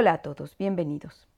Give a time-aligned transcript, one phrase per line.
[0.00, 1.28] Hola a todos, bienvenidos.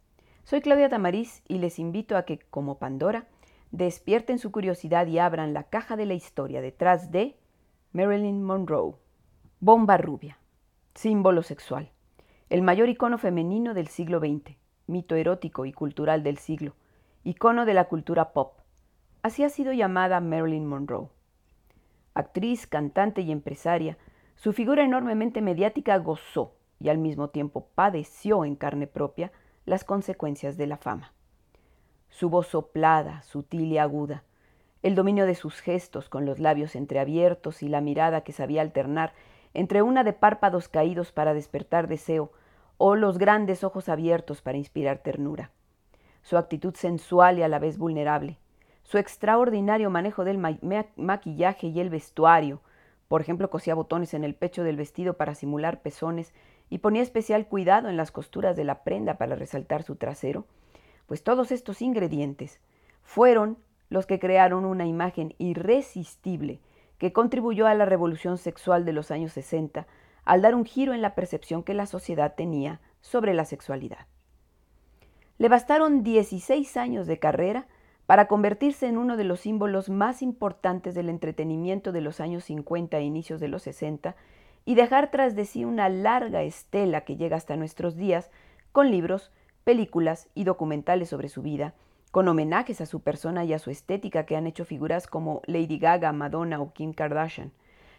[0.44, 3.26] Soy Claudia Tamariz y les invito a que, como Pandora,
[3.72, 7.34] despierten su curiosidad y abran la caja de la historia detrás de
[7.90, 8.94] Marilyn Monroe.
[9.58, 10.38] Bomba rubia,
[10.94, 11.90] símbolo sexual,
[12.50, 14.56] el mayor icono femenino del siglo XX,
[14.86, 16.76] mito erótico y cultural del siglo,
[17.24, 18.60] icono de la cultura pop.
[19.22, 21.08] Así ha sido llamada Marilyn Monroe.
[22.14, 23.98] Actriz, cantante y empresaria,
[24.36, 29.30] su figura enormemente mediática gozó y al mismo tiempo padeció en carne propia
[29.64, 31.12] las consecuencias de la fama.
[32.08, 34.24] Su voz soplada, sutil y aguda,
[34.82, 39.12] el dominio de sus gestos con los labios entreabiertos y la mirada que sabía alternar
[39.54, 42.32] entre una de párpados caídos para despertar deseo
[42.78, 45.52] o los grandes ojos abiertos para inspirar ternura.
[46.22, 48.38] Su actitud sensual y a la vez vulnerable,
[48.82, 50.38] su extraordinario manejo del
[50.96, 52.60] maquillaje y el vestuario,
[53.06, 56.32] por ejemplo, cosía botones en el pecho del vestido para simular pezones
[56.72, 60.46] y ponía especial cuidado en las costuras de la prenda para resaltar su trasero,
[61.04, 62.60] pues todos estos ingredientes
[63.02, 63.58] fueron
[63.90, 66.60] los que crearon una imagen irresistible
[66.96, 69.86] que contribuyó a la revolución sexual de los años 60
[70.24, 74.06] al dar un giro en la percepción que la sociedad tenía sobre la sexualidad.
[75.36, 77.66] Le bastaron 16 años de carrera
[78.06, 82.96] para convertirse en uno de los símbolos más importantes del entretenimiento de los años 50
[82.96, 84.16] e inicios de los 60
[84.64, 88.30] y dejar tras de sí una larga estela que llega hasta nuestros días
[88.72, 89.32] con libros,
[89.64, 91.74] películas y documentales sobre su vida,
[92.10, 95.78] con homenajes a su persona y a su estética que han hecho figuras como Lady
[95.78, 97.52] Gaga, Madonna o Kim Kardashian,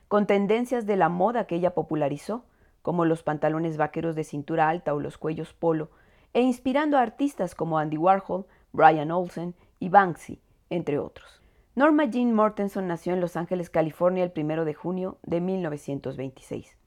[0.08, 2.44] con tendencias de la moda que ella popularizó,
[2.82, 5.90] como los pantalones vaqueros de cintura alta o los cuellos polo,
[6.34, 11.43] e inspirando a artistas como Andy Warhol, Brian Olsen y Banksy, entre otros.
[11.76, 16.78] Norma Jean Mortenson nació en Los Ángeles, California, el 1 de junio de 1926.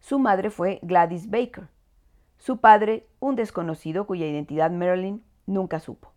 [0.00, 1.68] Su madre fue Gladys Baker.
[2.38, 6.10] Su padre, un desconocido cuya identidad Marilyn nunca supo.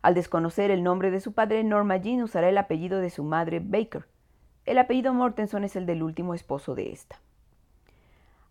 [0.00, 3.58] Al desconocer el nombre de su padre, Norma Jean usará el apellido de su madre
[3.58, 4.06] Baker.
[4.64, 7.20] El apellido Mortenson es el del último esposo de esta.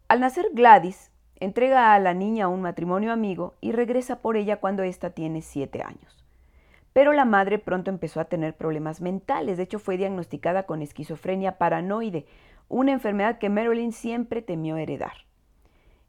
[0.09, 4.83] Al nacer Gladys, entrega a la niña un matrimonio amigo y regresa por ella cuando
[4.83, 6.22] ésta tiene siete años.
[6.93, 11.57] Pero la madre pronto empezó a tener problemas mentales, de hecho fue diagnosticada con esquizofrenia
[11.57, 12.25] paranoide,
[12.69, 15.13] una enfermedad que Marilyn siempre temió heredar.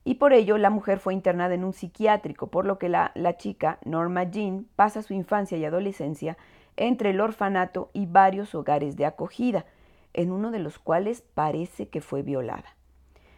[0.05, 3.39] Y por ello la mujer fue internada en un psiquiátrico, por lo que la, la
[3.39, 6.37] chica, Norma Jean, pasa su infancia y adolescencia
[6.77, 9.65] entre el orfanato y varios hogares de acogida,
[10.13, 12.77] en uno de los cuales parece que fue violada.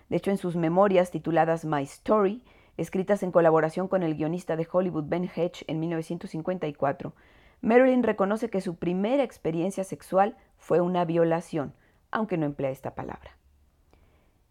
[0.08, 2.42] De hecho, en sus memorias tituladas My Story,
[2.76, 7.12] escritas en colaboración con el guionista de Hollywood Ben Hedge en 1954,
[7.60, 11.74] Marilyn reconoce que su primera experiencia sexual fue una violación,
[12.10, 13.36] aunque no emplea esta palabra.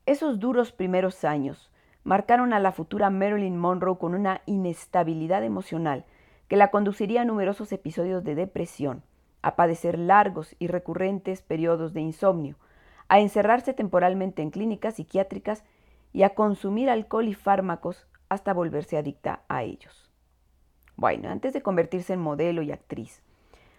[0.06, 1.72] Esos duros primeros años
[2.04, 6.06] marcaron a la futura Marilyn Monroe con una inestabilidad emocional
[6.48, 9.04] que la conduciría a numerosos episodios de depresión,
[9.42, 12.56] a padecer largos y recurrentes periodos de insomnio,
[13.08, 15.64] a encerrarse temporalmente en clínicas psiquiátricas
[16.14, 20.05] y a consumir alcohol y fármacos hasta volverse adicta a ellos.
[20.98, 23.22] Bueno, antes de convertirse en modelo y actriz,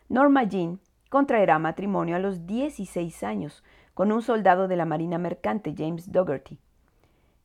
[0.09, 5.75] Norma Jean contraerá matrimonio a los 16 años con un soldado de la Marina Mercante,
[5.77, 6.59] James Dougherty.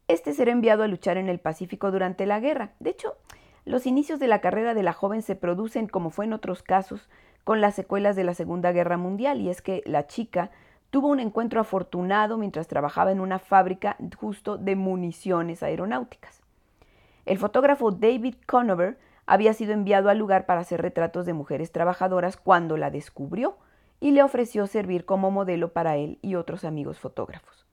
[0.08, 2.74] Este será enviado a luchar en el Pacífico durante la guerra.
[2.80, 3.16] De hecho,
[3.64, 7.09] los inicios de la carrera de la joven se producen, como fue en otros casos,
[7.46, 10.52] con las secuelas de la Segunda Guerra Mundial, y es que la chica
[10.90, 16.42] tuvo un encuentro afortunado mientras trabajaba en una fábrica justo de municiones aeronáuticas.
[17.26, 18.98] El fotógrafo David Conover
[19.31, 23.56] había sido enviado al lugar para hacer retratos de mujeres trabajadoras cuando la descubrió
[24.02, 27.66] y le ofreció servir como modelo para él y otros amigos fotógrafos.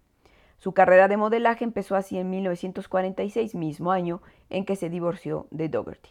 [0.58, 5.68] Su carrera de modelaje empezó así en 1946, mismo año en que se divorció de
[5.68, 6.10] Dougherty.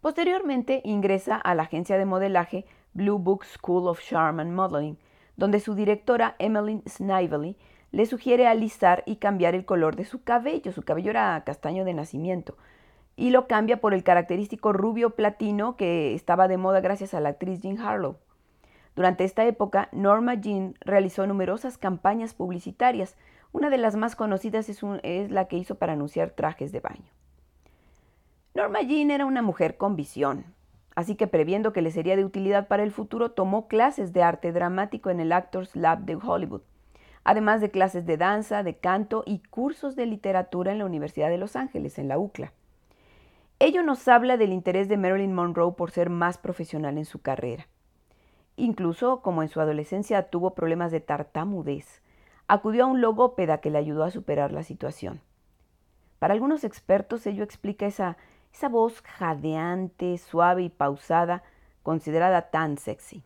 [0.00, 2.64] Posteriormente ingresa a la agencia de modelaje
[2.94, 4.96] Blue Book School of Charm and Modeling,
[5.36, 7.58] donde su directora Emmeline Snively
[7.90, 10.72] le sugiere alisar y cambiar el color de su cabello.
[10.72, 12.56] Su cabello era castaño de nacimiento
[13.16, 17.30] y lo cambia por el característico rubio platino que estaba de moda gracias a la
[17.30, 18.16] actriz Jean Harlow.
[18.96, 23.16] Durante esta época, Norma Jean realizó numerosas campañas publicitarias.
[23.52, 27.10] Una de las más conocidas es, la que hizo para anunciar trajes de baño.
[28.54, 30.44] Norma Jean era una mujer con visión,
[30.94, 34.52] Así que previendo que le sería de utilidad para el futuro, tomó clases de arte
[34.52, 36.62] dramático en el Actors Lab de Hollywood,
[37.24, 41.38] además de clases de danza, de canto y cursos de literatura en la Universidad de
[41.38, 42.52] Los Ángeles, en la UCLA.
[43.60, 47.68] Ello nos habla del interés de Marilyn Monroe por ser más profesional en su carrera.
[48.56, 52.02] Incluso, como en su adolescencia tuvo problemas de tartamudez,
[52.48, 55.20] acudió a un logópeda que le ayudó a superar la situación.
[56.18, 58.16] Para algunos expertos ello explica esa,
[58.52, 61.44] esa voz jadeante, suave y pausada,
[61.82, 63.22] considerada tan sexy.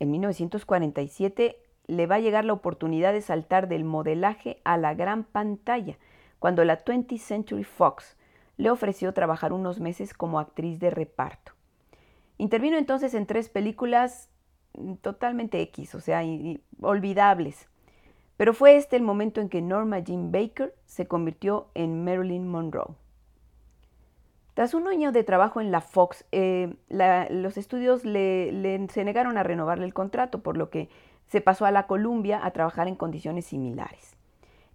[0.00, 5.22] En 1947 le va a llegar la oportunidad de saltar del modelaje a la gran
[5.22, 5.96] pantalla,
[6.40, 8.16] cuando la 20th Century Fox
[8.56, 11.52] le ofreció trabajar unos meses como actriz de reparto.
[12.38, 14.28] Intervino entonces en tres películas
[14.74, 16.22] mm, totalmente X, o sea,
[16.80, 17.68] olvidables.
[18.36, 22.96] Pero fue este el momento en que Norma Jean Baker se convirtió en Marilyn Monroe.
[24.54, 26.74] Tras un año de trabajo en la Fox, eh,
[27.30, 30.90] los estudios le, se negaron a renovarle el contrato, por lo que
[31.26, 34.16] se pasó a la Columbia a trabajar en condiciones similares.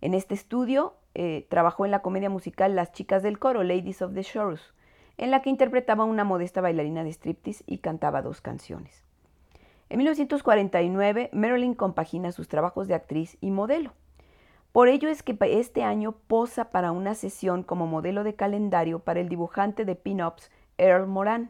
[0.02, 4.14] En este estudio eh, trabajó en la comedia musical Las chicas del coro, Ladies of
[4.14, 4.62] the Shores,
[5.18, 9.04] en la que interpretaba una modesta bailarina de striptease y cantaba dos canciones.
[9.90, 13.94] En 1949, Marilyn compagina sus trabajos de actriz y modelo.
[14.72, 19.20] Por ello es que este año posa para una sesión como modelo de calendario para
[19.20, 21.50] el dibujante de pin-ups Earl Moran.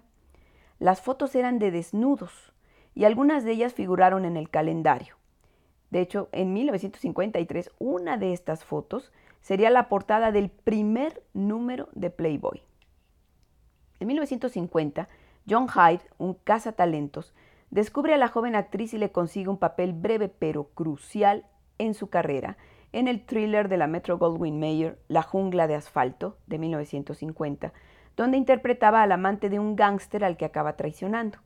[0.80, 2.54] Las fotos eran de desnudos
[2.96, 5.18] y algunas de ellas figuraron en el calendario.
[5.90, 9.12] De hecho, en 1953, una de estas fotos
[9.48, 12.64] sería la portada del primer número de Playboy.
[14.02, 15.08] En 1950,
[15.50, 17.34] John Hyde, un cazatalentos,
[17.70, 21.46] descubre a la joven actriz y le consigue un papel breve pero crucial
[21.78, 22.58] en su carrera
[22.92, 27.72] en el thriller de la Metro Goldwyn Mayer La jungla de asfalto de 1950,
[28.18, 31.38] donde interpretaba al amante de un gángster al que acaba traicionando.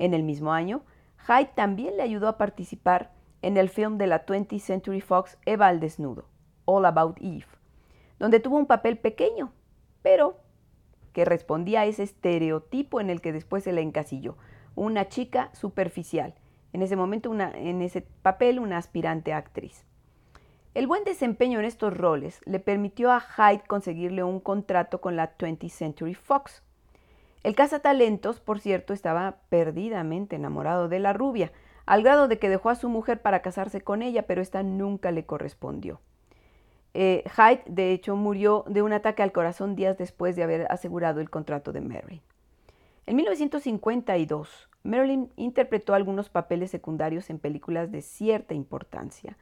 [0.00, 0.82] En el mismo año,
[1.28, 3.12] Hyde también le ayudó a participar
[3.42, 6.24] en el film de la 20th Century Fox Eva al desnudo,
[6.70, 7.46] All About Eve,
[8.18, 9.52] donde tuvo un papel pequeño,
[10.02, 10.36] pero
[11.14, 14.36] que respondía a ese estereotipo en el que después se le encasilló,
[14.74, 16.34] una chica superficial,
[16.74, 19.86] en ese momento en ese papel una aspirante actriz.
[20.74, 25.38] El buen desempeño en estos roles le permitió a Hyde conseguirle un contrato con la
[25.38, 26.62] 20th Century Fox.
[27.42, 31.50] El cazatalentos, por cierto, estaba perdidamente enamorado de la rubia,
[31.86, 35.10] al grado de que dejó a su mujer para casarse con ella, pero esta nunca
[35.12, 36.02] le correspondió.
[36.94, 41.20] Eh, Hyde, de hecho, murió de un ataque al corazón días después de haber asegurado
[41.20, 42.22] el contrato de Mary.
[43.06, 49.36] En 1952, Marilyn interpretó algunos papeles secundarios en películas de cierta importancia,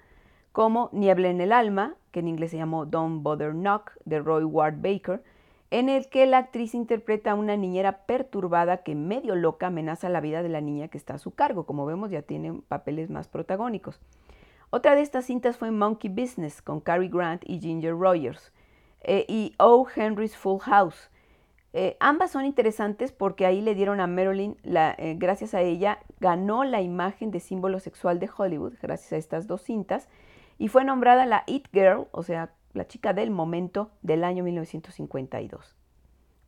[0.53, 4.45] como Niebla en el alma, que en inglés se llamó Don't Bother Knock, de Roy
[4.45, 5.23] Ward Baker,
[5.71, 10.21] en el que la actriz interpreta a una niñera perturbada que medio loca amenaza la
[10.21, 11.67] vida de la niña que está a su cargo.
[11.67, 14.01] Como vemos, ya tiene papeles más protagónicos.
[14.77, 18.53] Otra de estas cintas fue Monkey Business con Cary Grant y Ginger Rogers
[19.01, 19.87] eh, y O.
[19.97, 21.09] Henry's Full House.
[21.73, 26.63] Eh, ambas son interesantes porque ahí le dieron a Marilyn, eh, gracias a ella, ganó
[26.63, 30.11] la imagen de símbolo sexual de Hollywood, gracias a estas dos cintas,
[30.59, 35.75] y fue nombrada la It Girl, o sea, la chica del momento del año 1952.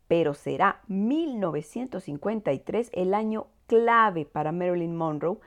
[0.06, 5.38] Pero será 1953 el año clave para Marilyn Monroe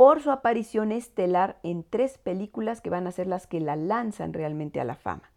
[0.00, 4.32] por su aparición estelar en tres películas que van a ser las que la lanzan
[4.32, 5.30] realmente a la fama.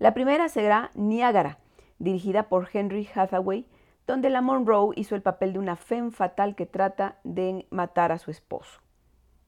[0.00, 1.60] La primera será Niagara,
[2.00, 3.68] dirigida por Henry Hathaway,
[4.04, 8.18] donde la Monroe hizo el papel de una femme fatal que trata de matar a
[8.18, 8.80] su esposo.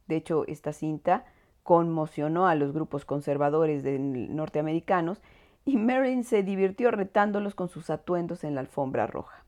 [0.07, 1.25] De hecho, esta cinta
[1.65, 5.23] conmocionó a los grupos conservadores norteamericanos
[5.65, 9.45] y Marilyn se divirtió retándolos con sus atuendos en la alfombra roja.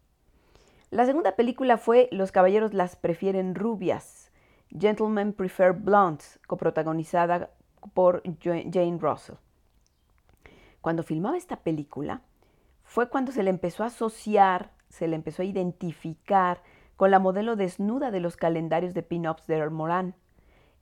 [0.90, 4.27] La segunda película fue Los caballeros las prefieren rubias,
[4.76, 7.50] Gentlemen Prefer Blondes, coprotagonizada
[7.94, 9.36] por Jane Russell.
[10.80, 12.22] Cuando filmaba esta película,
[12.84, 16.62] fue cuando se le empezó a asociar, se le empezó a identificar
[16.96, 20.14] con la modelo desnuda de los calendarios de pin-ups de Moran.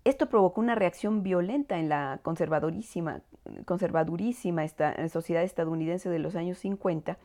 [0.04, 3.22] Esto provocó una reacción violenta en la conservadurísima
[5.10, 7.18] sociedad estadounidense de los años 50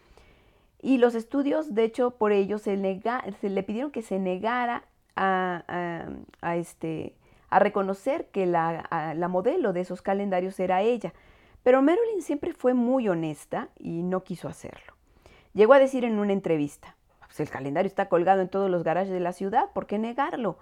[0.82, 4.84] y los estudios, de hecho, por ello se, le pidieron que se negara
[5.16, 5.64] a,
[6.56, 7.16] este,
[7.50, 11.14] a reconocer que la, la, modelo de esos calendarios era ella.
[11.64, 14.94] Pero Marilyn siempre fue muy honesta y no quiso hacerlo.
[15.54, 19.12] Llegó a decir en una entrevista, pues el calendario está colgado en todos los garajes
[19.12, 20.58] de la ciudad, ¿por qué negarlo?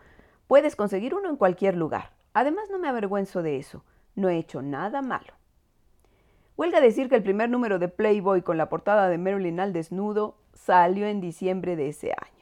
[0.48, 2.12] Puedes conseguir uno en cualquier lugar.
[2.34, 3.84] Además, no me avergüenzo de eso.
[4.16, 5.34] No he hecho nada malo.
[6.58, 10.38] Huelga decir que el primer número de Playboy con la portada de Marilyn al desnudo
[10.54, 12.39] salió en diciembre de ese año.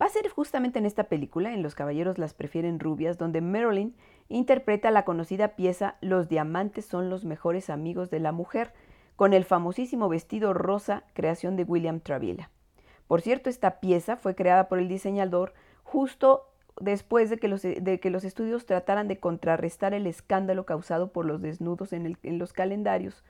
[0.00, 3.94] Va a ser justamente en esta película, en Los Caballeros las prefieren rubias, donde Marilyn
[4.28, 8.72] interpreta la conocida pieza Los diamantes son los mejores amigos de la mujer,
[9.16, 12.48] con el famosísimo vestido rosa, creación de William Travilla.
[13.06, 15.52] Por cierto, esta pieza fue creada por el diseñador
[15.82, 16.46] justo
[16.80, 21.26] después de que, los, de que los estudios trataran de contrarrestar el escándalo causado por
[21.26, 23.22] los desnudos en, los calendarios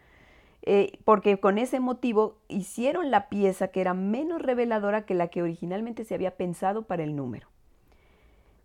[0.62, 5.42] eh, porque con ese motivo hicieron la pieza que era menos reveladora que la que
[5.42, 7.48] originalmente se había pensado para el número.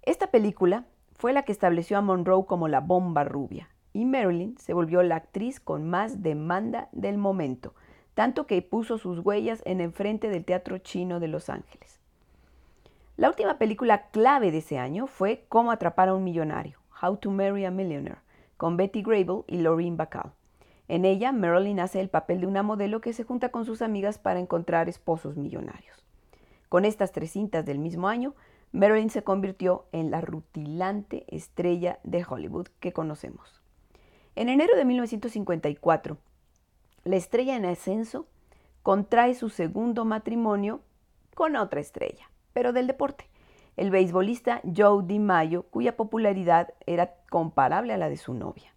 [0.01, 4.73] Esta película fue la que estableció a Monroe como la bomba rubia, y Marilyn se
[4.73, 7.73] volvió la actriz con más demanda del momento,
[8.13, 11.99] tanto que puso sus huellas en el frente del Teatro Chino de Los Ángeles.
[13.15, 17.31] La última película clave de ese año fue Cómo atrapar a un millonario, How to
[17.31, 18.19] Marry a Millionaire,
[18.57, 20.33] con Betty Grable y Lorraine Bacall.
[20.87, 24.19] En ella, Marilyn hace el papel de una modelo que se junta con sus amigas
[24.19, 26.05] para encontrar esposos millonarios.
[26.69, 28.35] Con estas tres cintas del mismo año,
[28.71, 33.61] Marilyn se convirtió en la rutilante estrella de Hollywood que conocemos.
[34.35, 36.17] En enero de 1954,
[37.05, 38.27] la estrella en ascenso
[38.83, 40.81] contrae su segundo matrimonio
[41.33, 43.29] con otra estrella, pero del deporte,
[43.77, 48.74] el beisbolista Joe DiMaggio, cuya popularidad era comparable a la de su novia.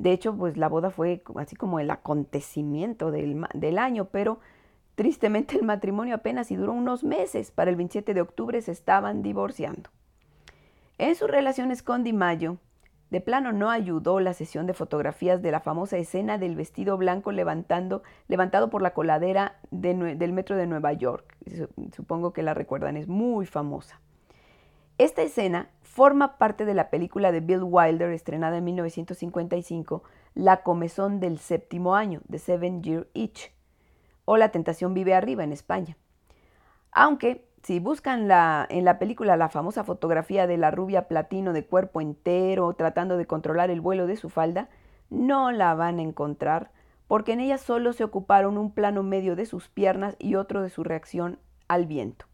[0.00, 4.40] De hecho, pues la boda fue así como el acontecimiento del, del año, pero
[4.94, 7.50] tristemente el matrimonio apenas y duró unos meses.
[7.50, 9.90] Para el 27 de octubre se estaban divorciando.
[10.96, 12.56] En sus relaciones con DiMaggio,
[13.10, 17.30] de plano no ayudó la sesión de fotografías de la famosa escena del vestido blanco
[17.30, 21.36] levantando, levantado por la coladera del metro de Nueva York.
[21.94, 24.00] Supongo que la recuerdan, es muy famosa.
[25.00, 30.02] Esta escena forma parte de la película de Bill Wilder estrenada en 1955,
[30.34, 33.50] La comezón del séptimo año, The Seven Year Itch,
[34.26, 35.96] o La tentación vive arriba en España.
[36.92, 38.30] Aunque si buscan
[38.68, 43.24] en la película la famosa fotografía de la rubia platino de cuerpo entero tratando de
[43.24, 44.68] controlar el vuelo de su falda,
[45.08, 46.72] no la van a encontrar
[47.08, 50.68] porque en ella solo se ocuparon un plano medio de sus piernas y otro de
[50.68, 51.38] su reacción
[51.68, 52.29] al viento.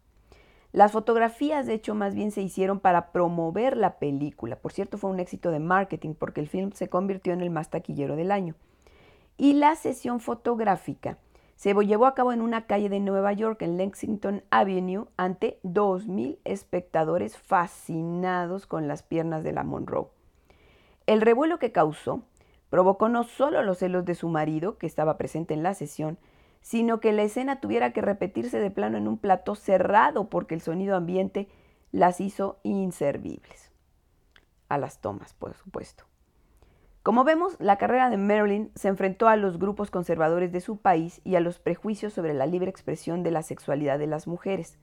[0.77, 4.57] Las fotografías, de hecho, más bien se hicieron para promover la película.
[4.57, 7.71] Por cierto, fue un éxito de marketing porque el film se convirtió en el más
[7.71, 8.53] taquillero del año.
[9.37, 11.17] Y la sesión fotográfica
[11.55, 16.37] se llevó a cabo en una calle de Nueva York, en Lexington Avenue, ante 2.000
[16.45, 20.09] espectadores fascinados con las piernas de la Monroe.
[21.07, 22.21] El revuelo que causó
[22.69, 26.19] provocó no solo los celos de su marido, que estaba presente en la sesión,
[26.61, 30.61] sino que la escena tuviera que repetirse de plano en un plató cerrado porque el
[30.61, 31.47] sonido ambiente
[31.91, 33.71] las hizo inservibles.
[34.69, 36.05] A las tomas, por supuesto.
[37.03, 41.21] Como vemos, la carrera de Marilyn se enfrentó a los grupos conservadores de su país
[41.23, 44.77] y a los prejuicios sobre la libre expresión de la sexualidad de las mujeres.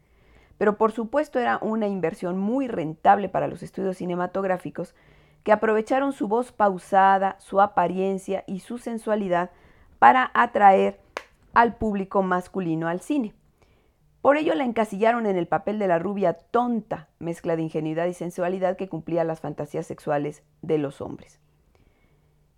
[0.57, 4.95] Pero por supuesto era una inversión muy rentable para los estudios cinematográficos
[5.43, 9.51] que aprovecharon su voz pausada, su apariencia y su sensualidad
[9.99, 11.04] para atraer
[11.55, 13.35] al público masculino al cine.
[14.21, 18.15] Por ello la encasillaron en el papel de la rubia tonta, mezcla de ingenuidad y
[18.15, 21.41] sensualidad que cumplía las fantasías sexuales de los hombres.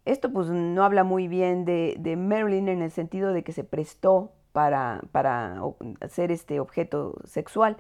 [0.05, 4.31] Esto pues no habla muy bien de, Marilyn en el sentido de que se prestó
[4.53, 5.61] para, para
[6.09, 7.77] ser este objeto sexual.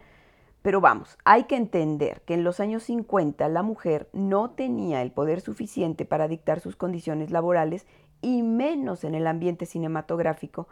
[0.62, 5.12] Pero vamos, hay que entender que en los años 50 la mujer no tenía el
[5.12, 7.87] poder suficiente para dictar sus condiciones laborales
[8.20, 10.66] y menos en el ambiente cinematográfico,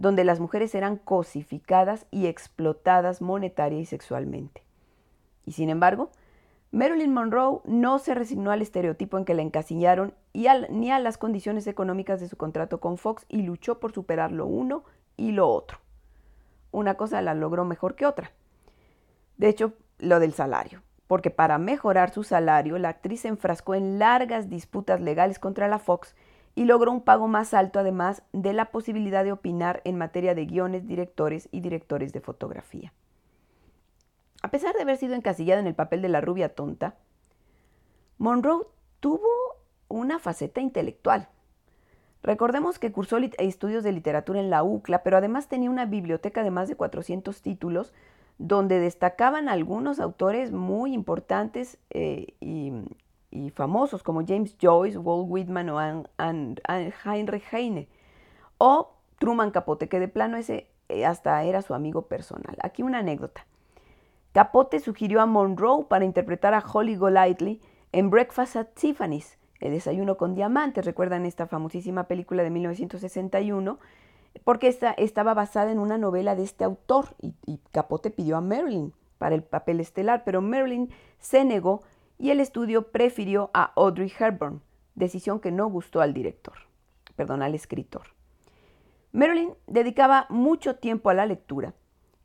[0.00, 4.64] donde las mujeres eran cosificadas y explotadas monetaria y sexualmente.
[5.44, 6.10] Y sin embargo,
[6.70, 11.18] Marilyn Monroe no se resignó al estereotipo en que la encasillaron y ni a las
[11.18, 14.84] condiciones económicas de su contrato con Fox y luchó por superar lo uno
[15.18, 15.80] y lo otro.
[16.70, 18.32] Una cosa la logró mejor que otra.
[19.36, 23.98] De hecho, lo del salario, porque para mejorar su salario, la actriz se enfrascó en
[23.98, 26.14] largas disputas legales contra la Fox
[26.60, 30.44] y logró un pago más alto además de la posibilidad de opinar en materia de
[30.44, 32.92] guiones, directores y directores de fotografía.
[34.42, 36.96] A pesar de haber sido encasillada en el papel de la rubia tonta,
[38.18, 38.66] Monroe
[39.00, 39.26] tuvo
[39.88, 41.30] una faceta intelectual.
[42.22, 46.50] Recordemos que cursó estudios de literatura en la UCLA, pero además tenía una biblioteca de
[46.50, 47.94] más de 400 títulos
[48.36, 52.70] donde destacaban algunos autores muy importantes eh, y,
[53.54, 56.04] famosos como James Joyce, Walt Whitman o
[57.04, 57.88] Heinrich Heine,
[58.58, 62.56] o Truman Capote, que de plano ese eh, hasta era su amigo personal.
[62.62, 63.46] Aquí una anécdota.
[64.32, 67.60] Capote sugirió a Monroe para interpretar a Holly Golightly
[67.92, 73.78] en Breakfast at Tiffany's, El desayuno con diamantes, recuerdan esta famosísima película de 1961,
[74.44, 78.40] porque esta estaba basada en una novela de este autor y, y Capote pidió a
[78.40, 81.82] Marilyn para el papel estelar, pero Marilyn se negó
[82.20, 84.62] y el estudio prefirió a Audrey Hepburn,
[84.94, 86.54] decisión que no gustó al director,
[87.16, 88.02] perdón, al escritor.
[89.12, 91.74] Marilyn dedicaba mucho tiempo a la lectura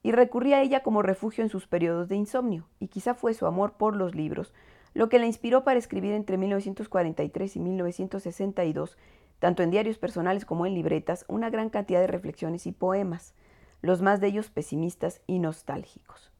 [0.04, 3.48] y recurría a ella como refugio en sus periodos de insomnio, y quizá fue su
[3.48, 4.54] amor por los libros
[4.94, 8.98] lo que la inspiró para escribir entre 1943 y 1962
[9.40, 13.36] tanto en diarios personales como en libretas, una gran cantidad de reflexiones y poemas,
[13.82, 16.32] los más de ellos pesimistas y nostálgicos.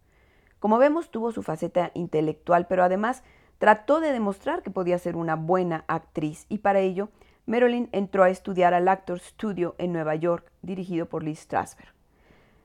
[0.60, 3.24] Como vemos, tuvo su faceta intelectual, pero además
[3.58, 7.10] trató de demostrar que podía ser una buena actriz y para ello
[7.46, 11.94] Marilyn entró a estudiar al Actors Studio en Nueva York, dirigido por Lee Strasberg.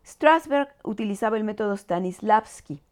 [0.06, 2.82] Strasberg utilizaba el método Stanislavski.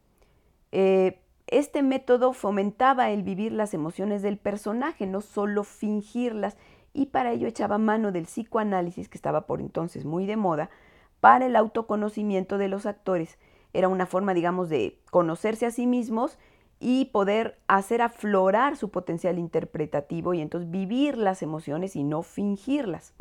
[0.70, 6.58] Eh, este método fomentaba el vivir las emociones del personaje, no solo fingirlas,
[6.92, 10.68] y para ello echaba mano del psicoanálisis, que estaba por entonces muy de moda,
[11.20, 13.38] para el autoconocimiento de los actores.
[13.72, 16.38] Era una forma, digamos, de conocerse a sí mismos
[16.80, 23.14] y poder hacer aflorar su potencial interpretativo y entonces vivir las emociones y no fingirlas.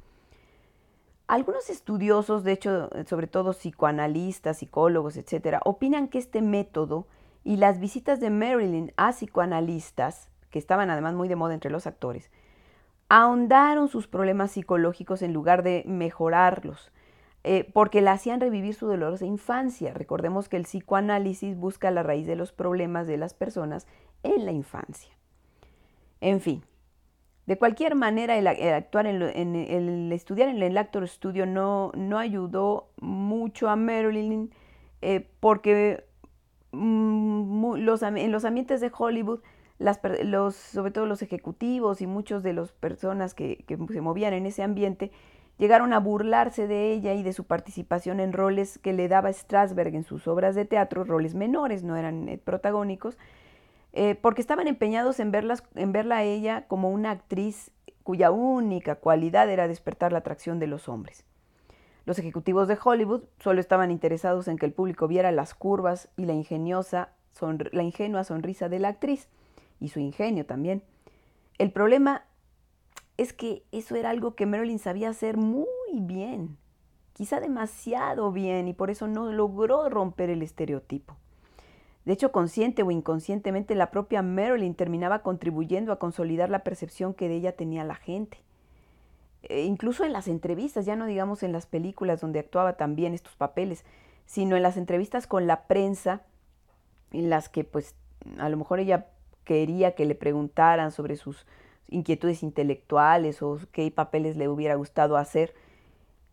[1.28, 7.08] Algunos estudiosos, de hecho, sobre todo psicoanalistas, psicólogos, etcétera, opinan que este método
[7.44, 11.88] y las visitas de Marilyn a psicoanalistas, que estaban además muy de moda entre los
[11.88, 12.32] actores,
[13.10, 16.92] ahondaron sus problemas psicológicos en lugar de mejorarlos.
[17.50, 19.94] Eh, porque la hacían revivir su dolorosa infancia.
[19.94, 23.88] Recordemos que el psicoanálisis busca la raíz de los problemas de las personas
[24.24, 25.16] en la infancia.
[26.20, 26.62] En fin,
[27.46, 32.90] de cualquier manera, el, actuar en, el estudiar en el Actor Studio no, no ayudó
[33.00, 34.52] mucho a Marilyn
[35.02, 36.04] eh, porque
[36.74, 39.40] mm, los, en los ambientes de Hollywood,
[40.52, 45.14] sobre todo los ejecutivos y muchos de las personas que se movían en ese ambiente,
[45.58, 49.96] Llegaron a burlarse de ella y de su participación en roles que le daba Strasberg
[49.96, 53.18] en sus obras de teatro, roles menores, no eran eh, protagónicos,
[53.94, 57.72] eh, porque estaban empeñados en, verlas, en verla a ella como una actriz
[58.04, 61.26] cuya única cualidad era despertar la atracción de los hombres.
[62.06, 66.26] Los ejecutivos de Hollywood solo estaban interesados en que el público viera las curvas y
[66.26, 67.10] la, ingeniosa
[67.72, 69.28] la ingenua sonrisa de la actriz,
[69.80, 70.84] y su ingenio también.
[71.58, 72.24] El problema
[73.18, 76.58] es que eso era algo que Marilyn sabía hacer muy bien,
[77.14, 81.18] quizá demasiado bien, y por eso no logró romper el estereotipo.
[82.06, 87.28] De hecho, consciente o inconscientemente, la propia Marilyn terminaba contribuyendo a consolidar la percepción que
[87.28, 88.38] de ella tenía la gente.
[89.44, 93.36] E incluso en las entrevistas, ya no digamos en las películas donde actuaba también estos
[93.36, 93.84] papeles,
[94.26, 96.22] sino en las entrevistas con la prensa,
[97.12, 97.96] en las que pues
[98.38, 99.08] a lo mejor ella
[99.44, 101.46] quería que le preguntaran sobre sus
[101.90, 105.56] inquietudes intelectuales o qué papeles le hubiera gustado hacer.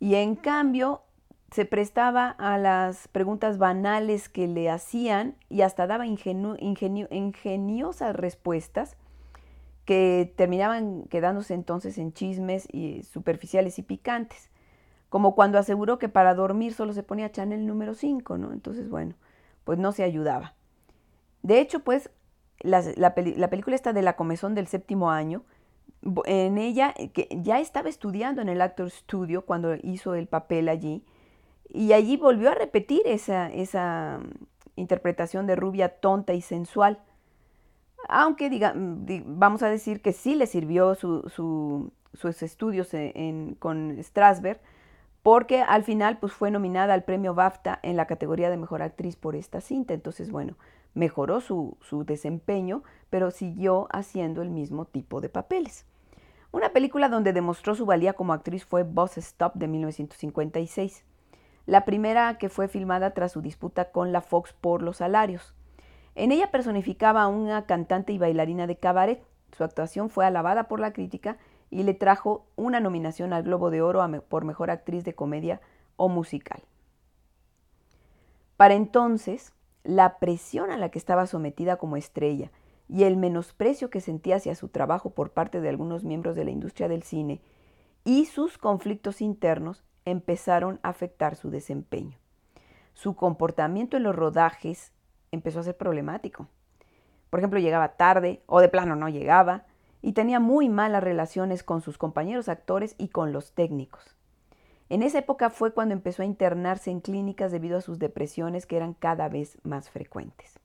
[0.00, 1.02] Y en cambio
[1.50, 8.96] se prestaba a las preguntas banales que le hacían y hasta daba ingeniosas respuestas
[9.84, 14.50] que terminaban quedándose entonces en chismes y superficiales y picantes.
[15.10, 18.52] Como cuando aseguró que para dormir solo se ponía Chanel número 5, ¿no?
[18.52, 19.14] Entonces, bueno,
[19.62, 20.54] pues no se ayudaba.
[21.42, 22.10] De hecho, pues
[22.60, 25.42] la, película está de la comezón del séptimo año.
[26.26, 30.68] En ella, eh, que ya estaba estudiando en el Actor Studio cuando hizo el papel
[30.68, 31.04] allí,
[31.70, 37.00] y allí volvió a repetir esa, esa mm, interpretación de rubia tonta y sensual.
[38.08, 42.90] Aunque diga, mm, vamos a decir que sí le sirvió sus estudios
[43.58, 44.60] con Strasberg,
[45.22, 49.16] porque al final pues, fue nominada al premio BAFTA en la categoría de Mejor Actriz
[49.16, 49.94] por esta cinta.
[49.94, 50.54] Entonces, bueno,
[50.94, 51.76] mejoró su,
[52.06, 55.86] desempeño, pero siguió haciendo el mismo tipo de papeles.
[56.52, 61.04] Una película donde demostró su valía como actriz fue Boss Stop de 1956,
[61.66, 65.54] la primera que fue filmada tras su disputa con la Fox por los salarios.
[66.14, 69.24] En ella personificaba a una cantante y bailarina de cabaret.
[69.56, 71.38] Su actuación fue alabada por la crítica
[71.70, 75.60] y le trajo una nominación al Globo de Oro por Mejor Actriz de Comedia
[75.96, 76.62] o Musical.
[78.56, 79.52] Para entonces,
[79.84, 82.50] la presión a la que estaba sometida como estrella
[82.88, 86.50] y el menosprecio que sentía hacia su trabajo por parte de algunos miembros de la
[86.50, 87.40] industria del cine
[88.02, 92.18] y sus conflictos internos empezaron a afectar su desempeño.
[92.92, 94.92] Su comportamiento en los rodajes
[95.32, 96.48] empezó a ser problemático.
[97.30, 99.64] Por ejemplo, llegaba tarde o de plano no llegaba
[100.02, 104.14] y tenía muy malas relaciones con sus compañeros actores y con los técnicos.
[104.94, 108.76] En esa época fue cuando empezó a internarse en clínicas debido a sus depresiones que
[108.76, 110.60] eran cada vez más frecuentes.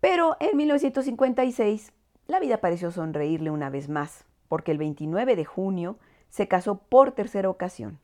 [0.00, 1.92] Pero en 1956
[2.28, 5.98] la vida pareció sonreírle una vez más, porque el 29 de junio
[6.30, 7.98] se casó por tercera ocasión,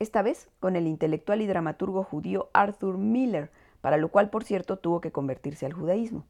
[0.00, 4.80] esta vez con el intelectual y dramaturgo judío Arthur Miller, para lo cual, por cierto,
[4.80, 6.26] tuvo que convertirse al judaísmo.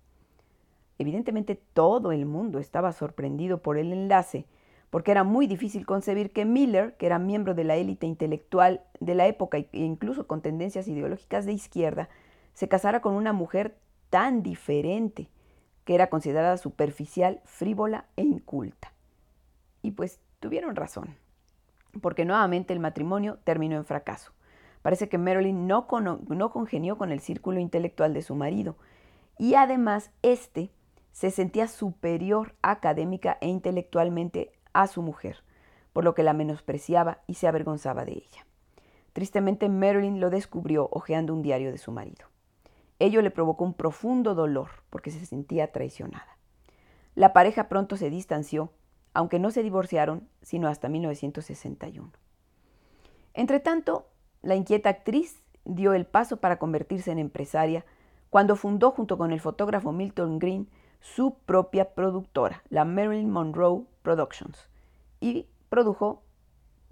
[0.97, 4.47] Evidentemente todo el mundo estaba sorprendido por el enlace
[4.93, 9.15] porque era muy difícil concebir que Miller, que era miembro de la élite intelectual de
[9.15, 12.11] la época e incluso con tendencias ideológicas de izquierda,
[12.53, 13.79] se casara con una mujer
[14.11, 15.31] tan diferente,
[15.87, 18.93] que era considerada superficial, frívola e inculta.
[19.81, 21.17] Y pues tuvieron razón,
[22.03, 24.33] porque nuevamente el matrimonio terminó en fracaso.
[24.83, 25.87] Parece que Marilyn no,
[26.29, 28.77] no congenió con el círculo intelectual de su marido
[29.39, 30.71] y además este
[31.13, 35.43] se sentía superior académica e intelectualmente a su mujer,
[35.93, 38.47] por lo que la menospreciaba y se avergonzaba de ella.
[39.13, 42.27] Tristemente, Marilyn lo descubrió hojeando un diario de su marido.
[42.99, 46.39] Ello le provocó un profundo dolor porque se sentía traicionada.
[47.15, 48.73] La pareja pronto se distanció,
[49.13, 52.11] aunque no se divorciaron sino hasta 1961.
[53.35, 54.07] Entretanto,
[54.43, 57.85] la inquieta actriz dio el paso para convertirse en empresaria
[58.31, 60.69] cuando fundó junto con el fotógrafo Milton Green
[61.03, 64.69] su propia productora, la Marilyn Monroe Productions,
[65.21, 66.23] y produjo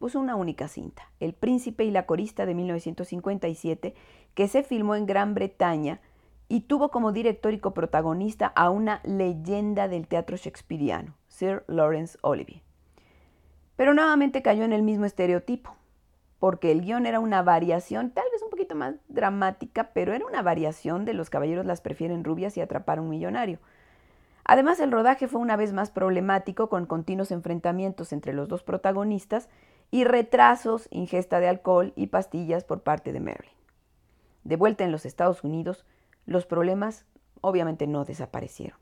[0.01, 3.95] pues, una única cinta, El Príncipe y la Corista de 1957,
[4.35, 6.01] que se filmó en Gran Bretaña
[6.49, 12.63] y tuvo como director y coprotagonista a una leyenda del teatro shakespeariano, Sir Lawrence Olivier.
[13.77, 15.77] Pero nuevamente cayó en el mismo estereotipo,
[16.41, 20.43] porque el guion era una variación, tal vez un poquito más dramática, pero era una
[20.43, 23.61] variación de Los caballeros las prefieren rubias y atrapar a un millonario.
[24.51, 29.49] Además, el rodaje fue una vez más problemático con continuos enfrentamientos entre los dos protagonistas
[29.93, 33.55] y retrasos, ingesta de alcohol y pastillas por parte de Marilyn.
[34.43, 35.87] De vuelta en los Estados Unidos,
[36.27, 37.05] los problemas
[37.43, 38.77] obviamente no desaparecieron.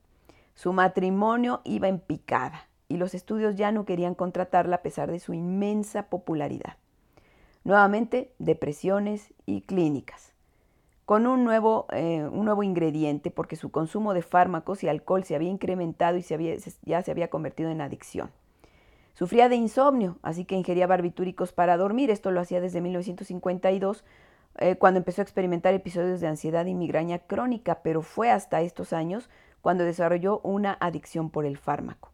[0.54, 5.20] Su matrimonio iba en picada y los estudios ya no querían contratarla a pesar de
[5.20, 6.78] su inmensa popularidad.
[7.64, 10.32] Nuevamente, depresiones y clínicas
[11.08, 15.34] con un nuevo, eh, un nuevo ingrediente porque su consumo de fármacos y alcohol se
[15.34, 16.22] había incrementado y
[16.82, 18.30] ya se había convertido en adicción.
[19.14, 22.10] Sufría de insomnio, así que ingería barbitúricos para dormir.
[22.10, 24.04] Esto lo hacía desde 1952,
[24.58, 28.92] eh, cuando empezó a experimentar episodios de ansiedad y migraña crónica, pero fue hasta estos
[28.92, 29.30] años
[29.62, 32.12] cuando desarrolló una adicción por el fármaco.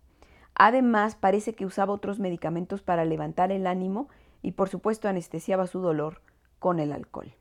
[0.54, 4.08] Además, parece que usaba otros medicamentos para levantar el ánimo
[4.40, 6.22] y por supuesto anestesiaba su dolor
[6.60, 7.34] con el alcohol.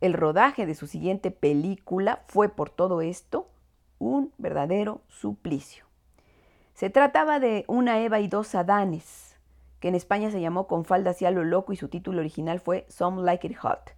[0.00, 3.48] El rodaje de su siguiente película fue por todo esto
[3.98, 5.84] un verdadero suplicio.
[6.74, 9.36] Se trataba de Una Eva y dos Adanes,
[9.80, 12.84] que en España se llamó Con falda hacia lo loco y su título original fue
[12.88, 13.94] Some Like It Hot.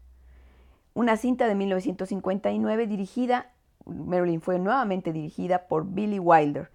[0.94, 3.52] Una cinta de 1959 dirigida,
[3.84, 6.70] Marilyn fue nuevamente dirigida por Billy Wilder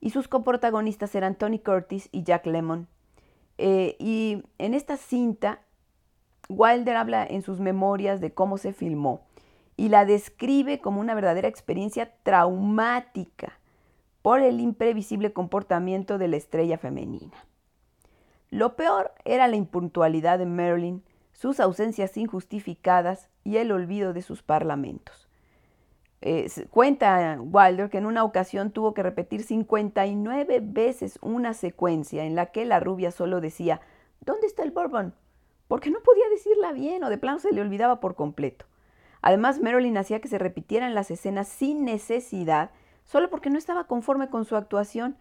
[0.00, 2.88] y sus coprotagonistas eran Tony Curtis y Jack Lemmon.
[3.58, 5.60] Eh, y en esta cinta
[6.52, 9.22] Wilder habla en sus memorias de cómo se filmó
[9.76, 13.58] y la describe como una verdadera experiencia traumática
[14.22, 17.46] por el imprevisible comportamiento de la estrella femenina.
[18.50, 24.42] Lo peor era la impuntualidad de Marilyn, sus ausencias injustificadas y el olvido de sus
[24.42, 25.28] parlamentos.
[26.20, 32.36] Eh, cuenta Wilder que en una ocasión tuvo que repetir 59 veces una secuencia en
[32.36, 33.80] la que la rubia solo decía,
[34.20, 35.14] ¿Dónde está el bourbon?
[35.72, 38.66] Porque no podía decirla bien o de plano se le olvidaba por completo.
[39.22, 42.72] Además, Marilyn hacía que se repitieran las escenas sin necesidad,
[43.06, 45.16] solo porque no estaba conforme con su actuación.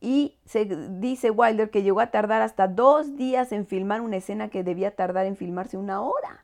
[0.00, 4.48] Y se dice Wilder que llegó a tardar hasta dos días en filmar una escena
[4.48, 6.42] que debía tardar en filmarse una hora.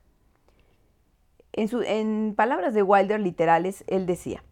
[1.54, 4.44] En, en palabras de Wilder literales, él decía,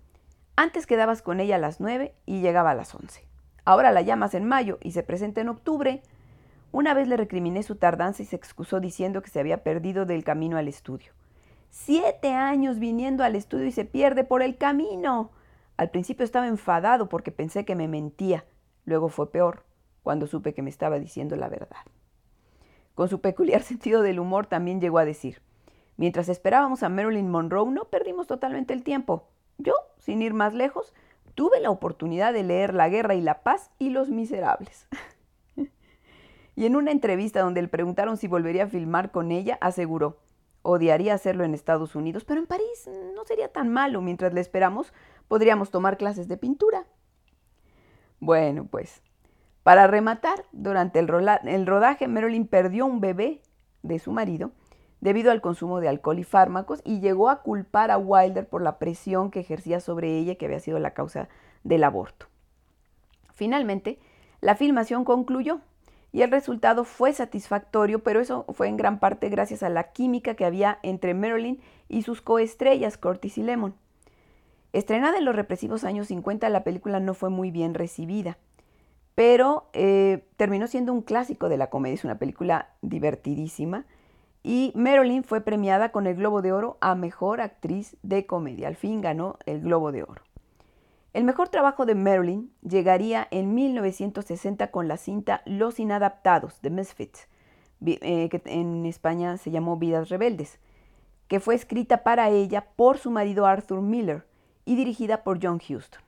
[0.56, 3.26] antes quedabas con ella a las nueve y llegaba a las once.
[3.66, 6.00] Ahora la llamas en mayo y se presenta en octubre
[6.76, 10.24] una vez le recriminé su tardanza y se excusó diciendo que se había perdido del
[10.24, 11.12] camino al estudio.
[11.70, 15.30] Siete años viniendo al estudio y se pierde por el camino.
[15.78, 18.44] Al principio estaba enfadado porque pensé que me mentía.
[18.84, 19.64] Luego fue peor,
[20.02, 21.78] cuando supe que me estaba diciendo la verdad.
[22.94, 25.40] Con su peculiar sentido del humor también llegó a decir,
[25.96, 29.28] mientras esperábamos a Marilyn Monroe no perdimos totalmente el tiempo.
[29.56, 30.92] Yo, sin ir más lejos,
[31.34, 34.88] tuve la oportunidad de leer La Guerra y la Paz y Los Miserables.
[36.56, 40.16] Y en una entrevista donde le preguntaron si volvería a filmar con ella, aseguró,
[40.62, 44.00] odiaría hacerlo en Estados Unidos, pero en París no sería tan malo.
[44.00, 44.92] Mientras le esperamos,
[45.28, 46.86] podríamos tomar clases de pintura.
[48.20, 49.02] Bueno, pues,
[49.62, 51.08] para rematar, durante el,
[51.44, 53.42] el rodaje, Marilyn perdió un bebé
[53.82, 54.52] de su marido
[55.00, 58.78] debido al consumo de alcohol y fármacos y llegó a culpar a Wilder por la
[58.78, 61.28] presión que ejercía sobre ella que había sido la causa
[61.64, 62.26] del aborto.
[63.34, 63.98] Finalmente,
[64.40, 65.60] la filmación concluyó
[66.12, 70.34] y el resultado fue satisfactorio, pero eso fue en gran parte gracias a la química
[70.34, 73.74] que había entre Marilyn y sus coestrellas Curtis y Lemon.
[74.72, 78.38] Estrenada en los represivos años 50, la película no fue muy bien recibida,
[79.14, 83.86] pero eh, terminó siendo un clásico de la comedia, es una película divertidísima,
[84.42, 88.76] y Marilyn fue premiada con el Globo de Oro a Mejor Actriz de Comedia, al
[88.76, 90.25] fin ganó el Globo de Oro.
[91.16, 97.26] El mejor trabajo de Marilyn llegaría en 1960 con la cinta Los Inadaptados de Misfits,
[97.87, 100.61] eh, que en España se llamó Vidas Rebeldes,
[101.26, 104.26] que fue escrita para ella por su marido Arthur Miller
[104.66, 106.02] y dirigida por John Huston.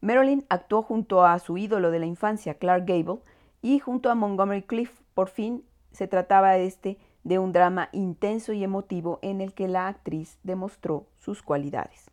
[0.00, 3.20] Marilyn actuó junto a su ídolo de la infancia, Clark Gable,
[3.62, 5.00] y junto a Montgomery Cliff.
[5.14, 9.86] Por fin se trataba este de un drama intenso y emotivo en el que la
[9.86, 12.09] actriz demostró sus cualidades.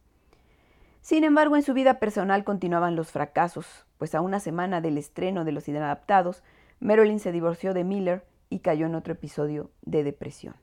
[1.08, 5.46] Sin embargo, en su vida personal continuaban los fracasos, pues a una semana del estreno
[5.46, 6.44] de Los Inadaptados,
[6.82, 10.56] Marilyn se divorció de Miller y cayó en otro episodio de depresión.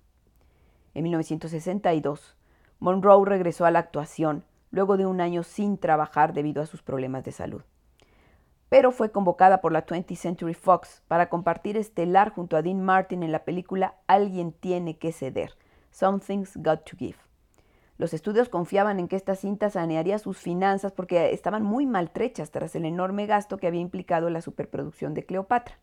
[0.93, 2.37] En 1962,
[2.79, 7.25] Monroe regresó a la actuación luego de un año sin trabajar debido a sus problemas
[7.25, 7.63] de salud.
[8.69, 13.23] Pero fue convocada por la 20th Century Fox para compartir estelar junto a Dean Martin
[13.23, 15.57] en la película Alguien tiene que ceder,
[15.91, 17.17] Something's Got to Give.
[17.97, 22.75] Los estudios confiaban en que esta cinta sanearía sus finanzas porque estaban muy maltrechas tras
[22.75, 25.79] el enorme gasto que había implicado la superproducción de Cleopatra.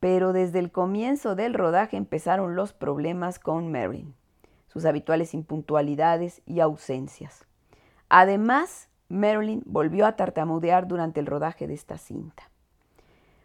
[0.00, 4.14] Pero desde el comienzo del rodaje empezaron los problemas con Marilyn,
[4.66, 7.46] sus habituales impuntualidades y ausencias.
[8.08, 12.50] Además, Marilyn volvió a tartamudear durante el rodaje de esta cinta.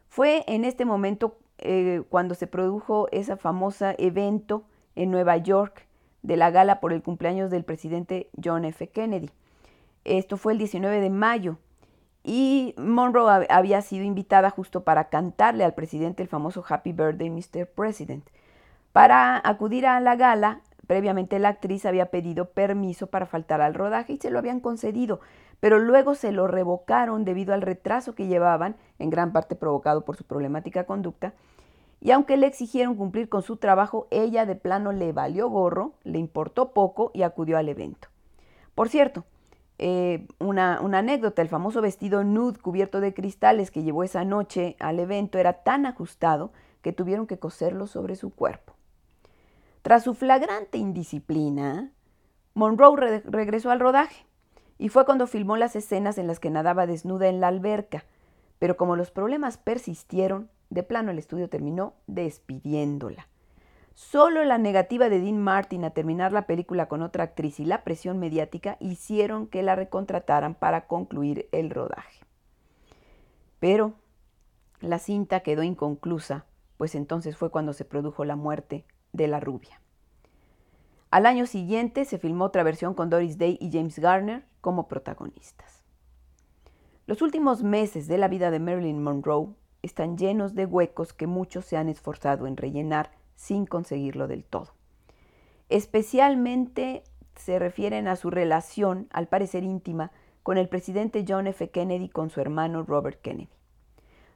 [0.10, 4.64] Fue en este momento eh, cuando se produjo ese famoso evento
[4.96, 5.88] en Nueva York
[6.24, 8.90] de la gala por el cumpleaños del presidente John F.
[8.90, 9.30] Kennedy.
[10.04, 11.58] Esto fue el 19 de mayo
[12.24, 17.68] y Monroe había sido invitada justo para cantarle al presidente el famoso Happy Birthday, Mr.
[17.68, 18.28] President.
[18.92, 24.14] Para acudir a la gala, previamente la actriz había pedido permiso para faltar al rodaje
[24.14, 25.22] y se lo habían concedido,
[25.60, 30.18] pero luego se lo revocaron debido al retraso que llevaban, en gran parte provocado por
[30.18, 31.34] su problemática conducta,
[32.02, 36.18] y aunque le exigieron cumplir con su trabajo, ella de plano le valió gorro, le
[36.18, 38.08] importó poco y acudió al evento.
[38.74, 39.24] Por cierto,
[39.78, 44.76] eh, una, una, anécdota, el famoso vestido nude cubierto de cristales que llevó esa noche
[44.80, 48.74] al evento era tan ajustado que tuvieron que coserlo sobre su cuerpo.
[49.84, 51.92] Tras su flagrante indisciplina,
[52.56, 54.26] Monroe regresó al rodaje
[54.80, 58.06] y fue cuando filmó las escenas en las que nadaba desnuda en la alberca,
[58.58, 63.28] pero como los problemas persistieron, de plano el estudio terminó despidiéndola.
[63.94, 67.84] Solo la negativa de Dean Martin a terminar la película con otra actriz y la
[67.84, 72.26] presión mediática hicieron que la recontrataran para concluir el rodaje.
[73.60, 73.94] Pero
[74.80, 76.46] la cinta quedó inconclusa,
[76.78, 79.82] pues entonces fue cuando se produjo la muerte de la rubia.
[81.12, 85.84] Al año siguiente se filmó otra versión con Doris Day y James Garner como protagonistas.
[87.08, 89.50] Los últimos meses de la vida de Marilyn Monroe
[89.82, 94.74] están llenos de huecos que muchos se han esforzado en rellenar sin conseguirlo del todo.
[95.70, 97.04] Especialmente
[97.36, 100.12] se refieren a su relación, al parecer íntima,
[100.44, 101.70] con el presidente John F.
[101.70, 103.50] Kennedy con su hermano Robert Kennedy.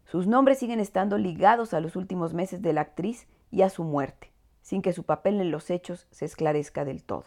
[0.05, 3.83] Sus nombres siguen estando ligados a los últimos meses de la actriz y a su
[3.83, 4.31] muerte,
[4.61, 7.25] sin que su papel en los hechos se esclarezca del todo.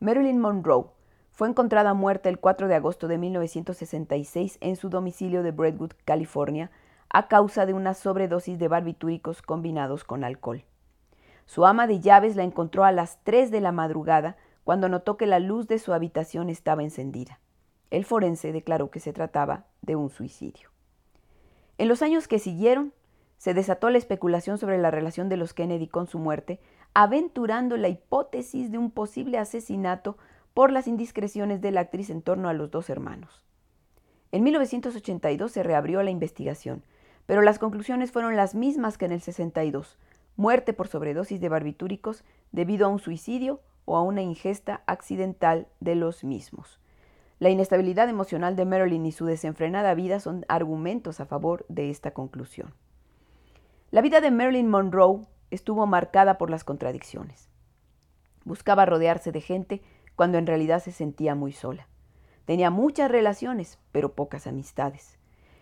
[0.00, 0.86] Marilyn Monroe
[1.30, 6.70] fue encontrada muerta el 4 de agosto de 1966 en su domicilio de Brentwood, California,
[7.08, 10.64] a causa de una sobredosis de barbitúricos combinados con alcohol.
[11.46, 15.26] Su ama de llaves la encontró a las 3 de la madrugada cuando notó que
[15.26, 17.38] la luz de su habitación estaba encendida.
[17.90, 20.70] El forense declaró que se trataba de un suicidio.
[21.78, 22.92] En los años que siguieron,
[23.38, 26.58] se desató la especulación sobre la relación de los Kennedy con su muerte,
[26.94, 30.16] aventurando la hipótesis de un posible asesinato
[30.54, 33.42] por las indiscreciones de la actriz en torno a los dos hermanos.
[34.32, 36.82] En 1982 se reabrió la investigación,
[37.26, 39.98] pero las conclusiones fueron las mismas que en el 62,
[40.36, 45.94] muerte por sobredosis de barbitúricos debido a un suicidio o a una ingesta accidental de
[45.94, 46.80] los mismos.
[47.38, 52.12] La inestabilidad emocional de Marilyn y su desenfrenada vida son argumentos a favor de esta
[52.12, 52.72] conclusión.
[53.90, 57.48] La vida de Marilyn Monroe estuvo marcada por las contradicciones.
[58.44, 59.82] Buscaba rodearse de gente
[60.14, 61.88] cuando en realidad se sentía muy sola.
[62.46, 65.15] Tenía muchas relaciones, pero pocas amistades.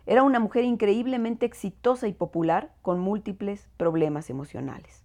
[0.06, 5.02] Era una mujer increíblemente exitosa y popular con múltiples problemas emocionales.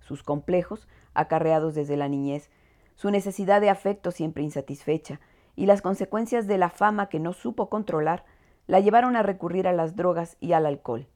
[0.00, 2.50] Sus complejos, acarreados desde la niñez,
[2.94, 5.20] su necesidad de afecto siempre insatisfecha
[5.56, 8.24] y las consecuencias de la fama que no supo controlar
[8.66, 11.08] la llevaron a recurrir a las drogas y al alcohol.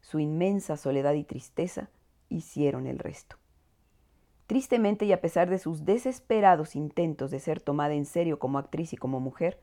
[0.00, 1.90] Su inmensa soledad y tristeza
[2.28, 3.36] hicieron el resto.
[4.46, 8.92] Tristemente y a pesar de sus desesperados intentos de ser tomada en serio como actriz
[8.92, 9.58] y como mujer,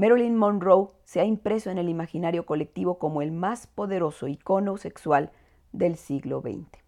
[0.00, 5.30] Marilyn Monroe se ha impreso en el imaginario colectivo como el más poderoso icono sexual
[5.72, 6.82] del siglo XX.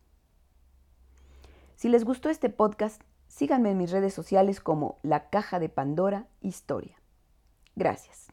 [1.76, 6.26] Si les gustó este podcast, síganme en mis redes sociales como La Caja de Pandora
[6.40, 6.96] Historia.
[7.76, 8.31] Gracias.